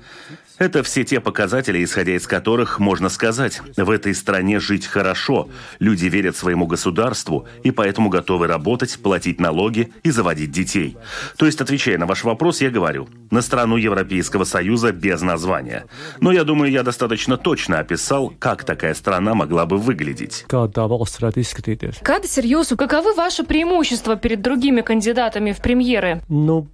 [0.60, 5.50] Это все те показатели, исходя из которых можно сказать, в этой стране жить хорошо,
[5.80, 10.96] люди верят своему государству и поэтому готовы работать, платить налоги и заводить детей.
[11.38, 15.86] То есть, отвечая на ваш вопрос, я говорю, на страну Европейского Союза без названия.
[16.22, 20.46] Но я думаю, я достаточно точно описал, как такая страна могла бы выглядеть.
[22.04, 26.22] Кадис Юсу, каковы ваши преимущества перед другими кандидатами в премьеры?
[26.30, 26.68] Ну,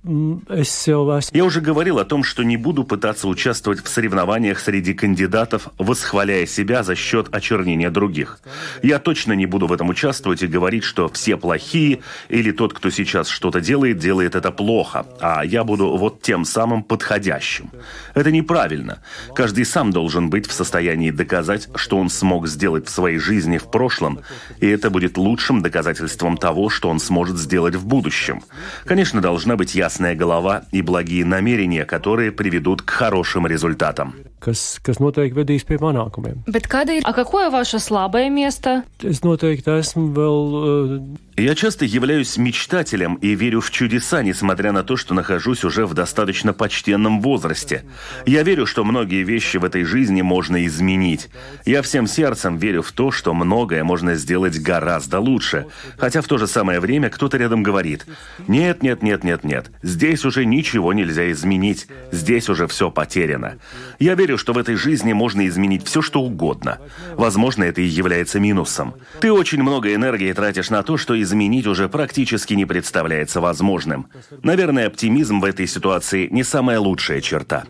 [1.32, 6.46] Я уже говорил о том, что не буду пытаться участвовать в соревнованиях среди кандидатов, восхваляя
[6.46, 8.40] себя за счет очернения других.
[8.82, 12.00] Я точно не буду в этом участвовать и говорить, что все плохие,
[12.30, 16.84] или тот, кто сейчас что-то делает, делает это плохо, а я буду вот тем самым
[16.84, 17.70] подходящим.
[18.16, 19.04] Это неправильно.
[19.36, 23.70] Каждый сам должен быть в состоянии доказать, что он смог сделать в своей жизни в
[23.70, 24.22] прошлом,
[24.60, 28.42] и это будет лучшим доказательством того, что он сможет сделать в будущем.
[28.86, 34.80] Конечно, должна быть ясная голова и благие намерения, которые приведут к хорошим результатам результатам kas,
[34.84, 36.44] kas noteikti vedīs pie panākumiem.
[36.48, 38.84] Bet kāda ir, а какое ваше слабое место?
[39.04, 41.02] Es noteikti esmu vēl uh,
[41.40, 45.94] Я часто являюсь мечтателем и верю в чудеса, несмотря на то, что нахожусь уже в
[45.94, 47.86] достаточно почтенном возрасте.
[48.26, 51.30] Я верю, что многие вещи в этой жизни можно изменить.
[51.66, 55.68] Я всем сердцем верю в то, что многое можно сделать гораздо лучше.
[55.98, 58.06] Хотя в то же самое время кто-то рядом говорит,
[58.50, 63.60] нет, нет, нет, нет, нет, здесь уже ничего нельзя изменить, здесь уже все потеряно.
[63.98, 66.80] Я верю, что в этой жизни можно изменить все, что угодно.
[67.16, 68.94] Возможно, это и является минусом.
[69.20, 74.08] Ты очень много энергии тратишь на то, что изменить уже практически не представляется возможным.
[74.44, 77.64] Наверное, оптимизм в этой ситуации не самая лучшая черта.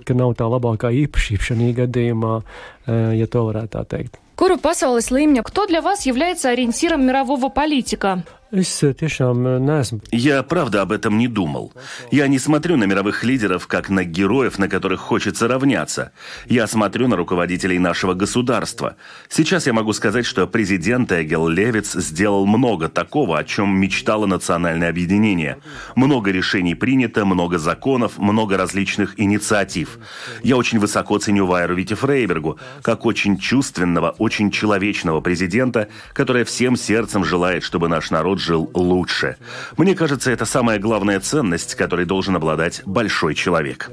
[3.90, 4.18] teikt.
[4.40, 5.44] Куру pasaules līmeņa.
[5.44, 8.24] Кто для вас является ориентиром мирового политика?
[8.52, 11.72] Uh, neesmu Я, правда, об этом не думал.
[12.10, 16.12] Я не смотрю на мировых лидеров, как на героев, на которых хочется равняться.
[16.48, 18.96] Я смотрю на руководителей нашего государства.
[19.30, 24.90] Сейчас я могу сказать, что президент Эгел Левиц сделал много такого, о чем мечтало национальное
[24.90, 25.60] объединение.
[25.96, 30.00] Много решений принято, много законов, много различных инициатив.
[30.42, 36.76] Я очень высоко ценю Вайру Вити Фрейбергу, как очень чувственного, очень человечного президента, который всем
[36.76, 39.38] сердцем желает, чтобы наш народ жил лучше.
[39.78, 43.92] Мне кажется, это самая главная ценность, которой должен обладать большой человек.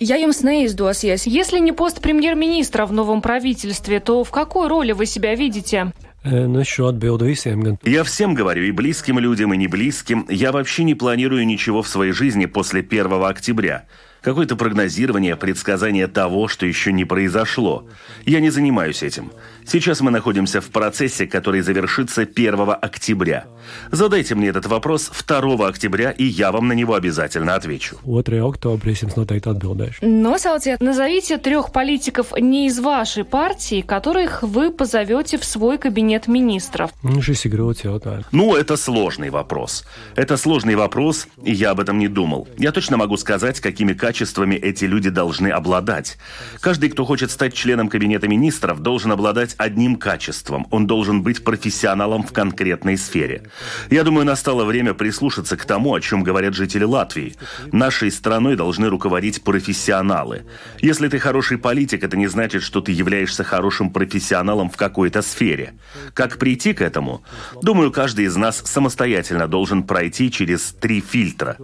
[0.00, 1.22] Я jums neizdosies.
[1.24, 5.92] Если не пост премьер-министра в новом правительстве, то в какой роли вы себя видите?
[6.24, 10.26] Nu, es šo atbildu visiem, gan Я всем говорю, и близким людям, и не близким,
[10.28, 13.86] я вообще не планирую ничего в своей жизни после 1 октября.
[14.20, 17.86] Какое-то прогнозирование, предсказание того, что еще не произошло.
[18.26, 19.30] Я не занимаюсь этим.
[19.70, 23.44] Сейчас мы находимся в процессе, который завершится 1 октября.
[23.92, 27.98] Задайте мне этот вопрос 2 октября, и я вам на него обязательно отвечу.
[28.02, 28.22] 2.
[28.48, 30.00] oktobrī es jums noteikti atbildēšu.
[30.00, 36.90] Носалте, назовите трех политиков не из вашей партии, которых вы позовете в свой кабинет министров.
[37.02, 38.24] Jautājums.
[38.32, 39.84] Ну, это сложный вопрос.
[40.16, 42.48] Это сложный вопрос, и я об этом не думал.
[42.56, 46.16] Я точно могу сказать, какими качествами эти люди должны обладать.
[46.60, 50.66] Каждый, кто хочет стать членом Кабинета министров, должен обладать одним качеством.
[50.70, 53.42] Он должен быть профессионалом в конкретной сфере.
[53.90, 57.34] Я думаю, настало время прислушаться к тому, о чем говорят жители Латвии.
[57.72, 60.44] Нашей страной должны руководить профессионалы.
[60.80, 65.74] Если ты хороший политик, это не значит, что ты являешься хорошим профессионалом в какой-то сфере.
[66.14, 67.22] Как прийти к этому?
[67.60, 71.56] Думаю, каждый из нас самостоятельно должен пройти через три фильтра.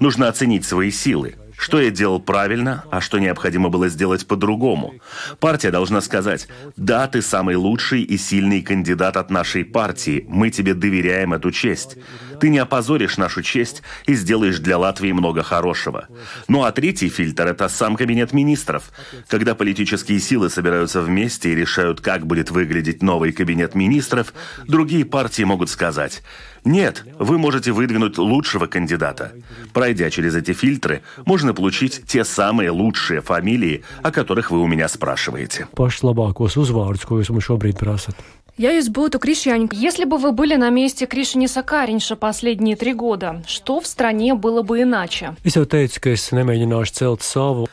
[0.00, 1.36] Нужно оценить свои силы.
[1.62, 4.94] Что я делал правильно, а что необходимо было сделать по-другому.
[5.38, 10.74] Партия должна сказать, да, ты самый лучший и сильный кандидат от нашей партии, мы тебе
[10.74, 11.98] доверяем эту честь.
[12.42, 16.08] Ты не опозоришь нашу честь и сделаешь для Латвии много хорошего.
[16.48, 18.90] Ну а третий фильтр– это сам кабинет министров.
[19.28, 24.34] Когда политические силы собираются вместе и решают, как будет выглядеть новый кабинет министров,
[24.66, 26.24] другие партии могут сказать–
[26.64, 29.32] нет, вы можете выдвинуть лучшего кандидата.
[29.72, 34.88] Пройдя через эти фильтры, можно получить те самые лучшие фамилии, о которых вы у меня
[34.88, 35.66] спрашиваете.
[35.76, 38.18] Labākos uzvārdus, ko jūs man šobrīd prasat.
[38.58, 39.70] Я из Буту Кришьянин.
[39.72, 44.60] Если бы вы были на месте Кришиниса Каринша последние три года, что в стране было
[44.60, 45.34] бы иначе?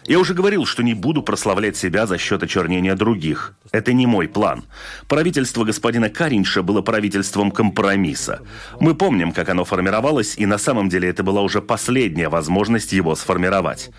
[0.06, 3.56] Я уже говорил, что не буду прославлять себя за счет очернения других.
[3.74, 4.64] Это не мой план.
[5.10, 8.40] Правительство господина Каринша было правительством компромисса.
[8.80, 13.16] Мы помним, как оно формировалось, и на самом деле это была уже последняя возможность его
[13.16, 13.90] сформировать.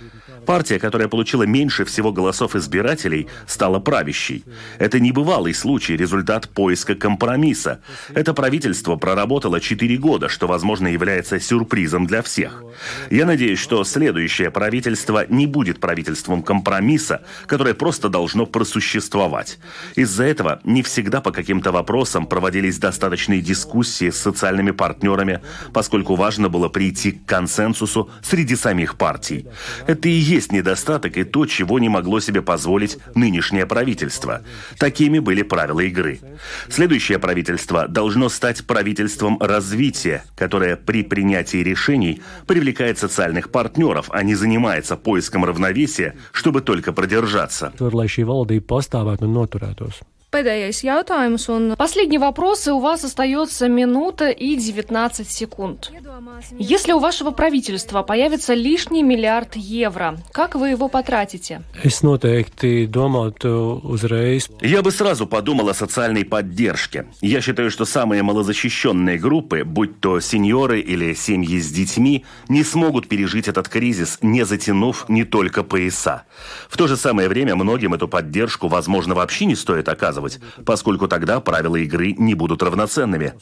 [0.51, 4.45] Партия, которая получила меньше всего голосов избирателей, стала правящей.
[4.81, 7.83] Это небывалый случай, результат поиска компромисса.
[8.15, 12.65] Это правительство проработало 4 года, что, возможно, является сюрпризом для всех.
[13.11, 19.61] Я надеюсь, что следующее правительство не будет правительством компромисса, которое просто должно просуществовать.
[19.95, 25.43] Из-за этого не всегда по каким-то вопросам проводились достаточные дискуссии с социальными партнерами,
[25.73, 29.47] поскольку важно было прийти к консенсусу среди самих партий.
[29.87, 34.43] Это и есть недостаток и то, чего не могло себе позволить нынешнее правительство.
[34.79, 36.21] Такими были правила игры.
[36.69, 44.35] Следующее правительство должно стать правительством развития, которое при принятии решений привлекает социальных партнеров, а не
[44.35, 47.73] занимается поиском равновесия, чтобы только продержаться.
[50.31, 55.91] Pēdējais jautājums un последний вопрос, и у вас остается минута и 19 секунд.
[56.57, 61.63] Если у вашего правительства появится лишний миллиард евро, как вы его потратите?
[64.61, 67.07] Я бы сразу подумал о социальной поддержке.
[67.21, 73.09] Я считаю, что самые малозащищенные группы, будь то сеньоры или семьи с детьми, не смогут
[73.09, 76.23] пережить этот кризис, не затянув не только пояса.
[76.69, 81.09] В то же самое время многим эту поддержку, возможно, вообще не стоит оказывать отказывать, поскольку
[81.09, 83.35] тогда правила игры не будут равноценными.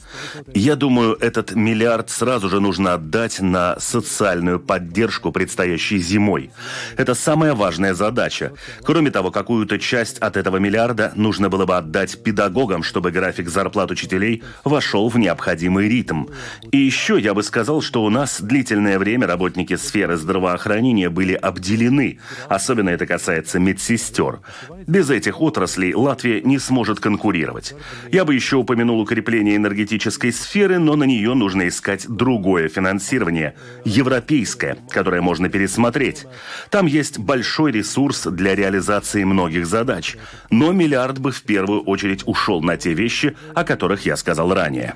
[0.54, 6.50] Я думаю, этот миллиард сразу же нужно отдать на социальную поддержку предстоящей зимой.
[6.96, 8.52] Это самая важная задача.
[8.82, 13.90] Кроме того, какую-то часть от этого миллиарда нужно было бы отдать педагогам, чтобы график зарплат
[13.90, 16.26] учителей вошел в необходимый ритм.
[16.72, 22.18] И еще я бы сказал, что у нас длительное время работники сферы здравоохранения были обделены.
[22.48, 24.40] Особенно это касается медсестер.
[24.86, 27.74] Без этих отраслей Латвия не сможет конкурировать.
[28.12, 33.54] Я бы еще упомянул укрепление энергетической сферы, но на нее нужно искать другое финансирование,
[33.84, 36.26] европейское, которое можно пересмотреть.
[36.70, 40.16] Там есть большой ресурс для реализации многих задач,
[40.50, 44.94] но миллиард бы в первую очередь ушел на те вещи, о которых я сказал ранее.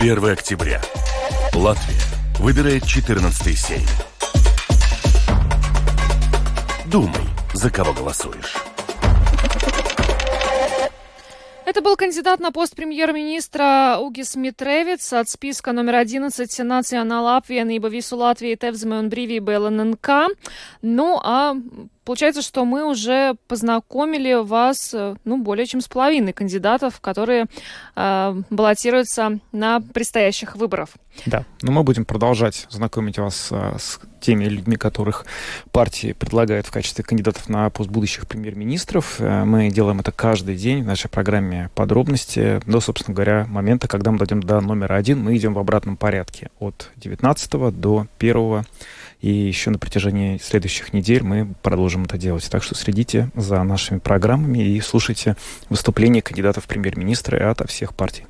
[0.00, 0.80] 1 октября.
[1.54, 2.00] Латвия
[2.38, 4.09] выбирает 14 сейм.
[6.90, 7.22] Думай,
[7.54, 8.56] за кого голосуешь.
[11.64, 18.16] Это был кандидат на пост премьер-министра Угис Митревиц от списка номер 11 Национала apvienība visu
[18.18, 20.34] Latviju Tevzeme un brīvība ЛННК.
[20.82, 21.54] Ну, а
[22.10, 27.46] Получается, что мы уже познакомили вас, э, ну, более чем с половиной кандидатов, которые
[27.94, 30.88] э, баллотируются на предстоящих выборах.
[31.26, 35.24] Да, но мы будем продолжать знакомить вас э, с теми людьми, которых
[35.70, 39.20] партии предлагают в качестве кандидатов на пост будущих премьер-министров.
[39.20, 44.10] Э, мы делаем это каждый день в нашей программе подробности до, собственно говоря, момента, когда
[44.10, 45.22] мы дойдем до номера один.
[45.22, 48.64] Мы идем в обратном порядке от 19 до 1
[49.20, 52.48] и еще на протяжении следующих недель мы продолжим это делать.
[52.50, 55.36] Так что следите за нашими программами и слушайте
[55.68, 58.26] выступления кандидатов в премьер-министра от всех партий.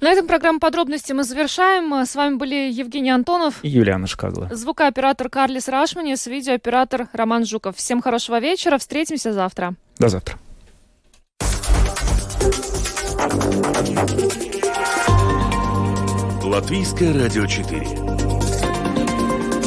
[0.00, 1.92] На этом программу подробности мы завершаем.
[1.92, 4.48] С вами были Евгений Антонов и Юлиана Шкагла.
[4.50, 7.76] Звукооператор Карлис Рашманис, видеооператор Роман Жуков.
[7.76, 8.78] Всем хорошего вечера.
[8.78, 9.74] Встретимся завтра.
[9.98, 10.38] До завтра.
[16.42, 18.09] Латвийское радио 4.